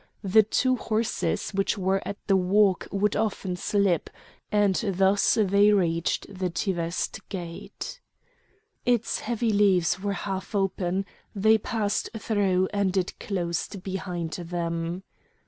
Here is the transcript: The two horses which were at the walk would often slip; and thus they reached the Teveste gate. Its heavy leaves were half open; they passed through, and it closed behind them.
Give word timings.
The 0.23 0.41
two 0.41 0.77
horses 0.77 1.51
which 1.51 1.77
were 1.77 2.01
at 2.07 2.17
the 2.25 2.35
walk 2.35 2.87
would 2.91 3.15
often 3.15 3.55
slip; 3.55 4.09
and 4.51 4.73
thus 4.83 5.35
they 5.39 5.71
reached 5.71 6.25
the 6.27 6.49
Teveste 6.49 7.19
gate. 7.29 8.01
Its 8.83 9.19
heavy 9.19 9.53
leaves 9.53 9.99
were 9.99 10.13
half 10.13 10.55
open; 10.55 11.05
they 11.35 11.59
passed 11.59 12.09
through, 12.17 12.67
and 12.73 12.97
it 12.97 13.19
closed 13.19 13.83
behind 13.83 14.31
them. 14.31 15.03